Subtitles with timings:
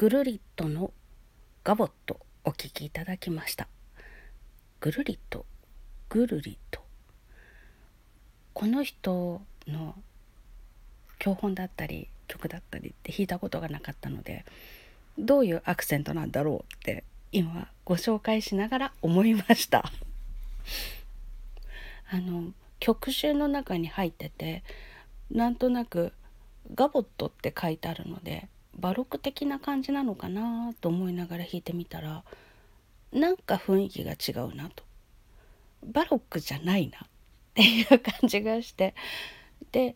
[0.00, 0.94] ぐるりとの
[1.62, 3.68] ガボットお聞きいただきました。
[4.80, 5.44] ぐるりと
[6.08, 6.80] ぐるりと
[8.54, 9.94] この人の
[11.18, 14.46] 教本だったり曲だったりって弾いたことがなかったので
[15.18, 19.92] どういうアクセントなんだろうって今ご紹介しながら思いました。
[22.10, 24.62] あの曲集の中に入ってて
[25.30, 26.14] なんとなく
[26.74, 28.48] ガボットって書いてあるので
[28.80, 32.24] バロック的な感じなのかなと思いながら弾いてみたら
[33.12, 34.84] なんか雰囲気が違うなと。
[35.84, 37.02] バロックじゃないなっ
[37.54, 38.94] ていう感じがして。
[39.72, 39.94] で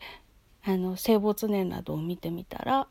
[0.67, 2.87] あの生没年などを見てみたら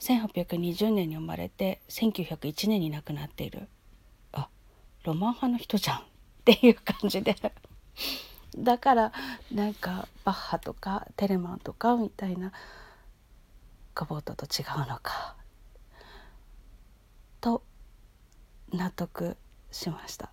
[0.00, 3.68] 1820年に生まれて1901年に亡くなっている。
[4.32, 4.48] あ
[5.04, 6.02] ロマン派の人じゃんっ
[6.44, 7.36] ていう感じで。
[8.56, 9.12] だから
[9.52, 12.52] なんかバッハとかテレマンとかみたいな
[13.96, 15.34] カボートと違うのか
[17.40, 17.62] と
[18.70, 19.38] 納得
[19.70, 20.30] しました。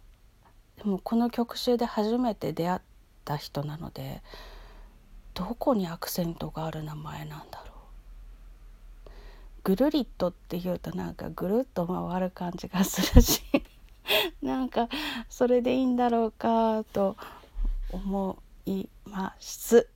[0.77, 2.81] でもこの曲集で初めて出会っ
[3.23, 4.21] た人なので
[5.33, 7.73] どこにアクセントがある名前なんだろ
[9.07, 9.11] う。
[9.63, 13.41] ぐるりっとっていうとなんかぐるっと回る感じがするし
[14.43, 14.89] なんか
[15.29, 17.15] それでいいんだろうかと
[17.93, 19.87] 思います。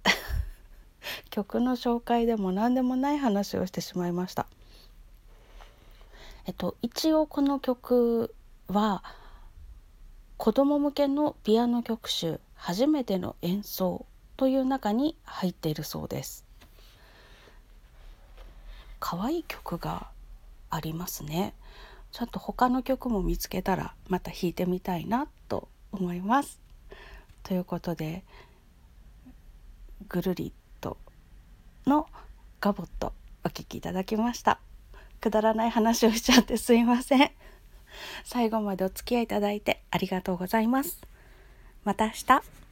[1.37, 4.47] 曲の紹介でも何でもない話をしてしまいました。
[6.47, 8.33] えっと、一応この曲
[8.69, 9.03] は
[10.37, 16.43] 子供向けのピアノ曲集「初めての演奏」という中に入っているそうです。
[18.99, 20.07] 可愛い曲が
[20.71, 21.53] ありますね。
[22.13, 26.59] ちょっと他の曲も見つけたらまた弾いてみたいなと思います。
[27.43, 28.23] ということで
[30.09, 30.51] ぐるり
[31.87, 32.07] の
[32.59, 34.59] ガボットお聞きいただきました。
[35.21, 37.31] くだらない話をしちゃってすいません。
[38.23, 41.01] 最後までお付き合いいただいてありがとうございます。
[41.83, 42.66] また明日。